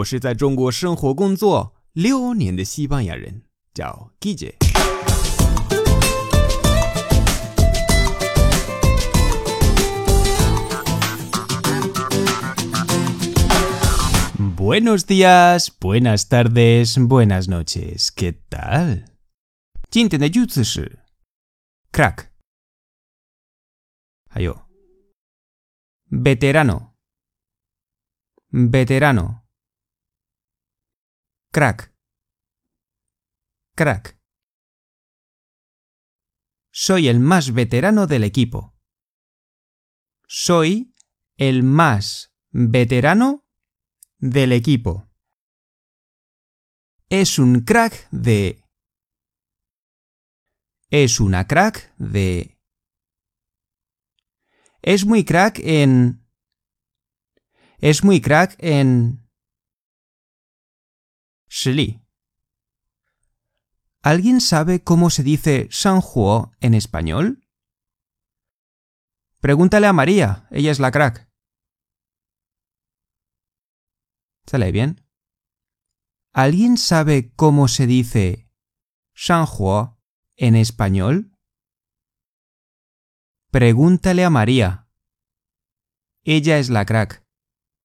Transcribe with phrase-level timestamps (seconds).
[0.00, 4.10] 我是在中国生活工作六年的西班牙人，叫
[14.38, 18.10] Buenos días, buenas tardes, buenas noches.
[18.12, 19.04] ¿Qué tal?
[19.88, 20.98] 今天的句子是
[26.10, 26.90] Veterano.
[28.52, 29.45] Veterano
[31.56, 31.90] crack,
[33.74, 34.20] crack.
[36.70, 38.74] Soy el más veterano del equipo.
[40.28, 40.94] Soy
[41.38, 43.46] el más veterano
[44.18, 45.08] del equipo.
[47.08, 48.62] Es un crack de...
[50.90, 52.58] Es una crack de...
[54.82, 56.22] Es muy crack en...
[57.78, 59.25] Es muy crack en...
[64.02, 67.44] ¿Alguien sabe cómo se dice San Juan en español?
[69.40, 71.28] Pregúntale a María, ella es la crack.
[74.46, 75.04] ¿Sale bien?
[76.32, 78.48] ¿Alguien sabe cómo se dice
[79.14, 79.96] San Juan
[80.36, 81.32] en español?
[83.50, 84.88] Pregúntale a María.
[86.24, 87.25] Ella es la crack.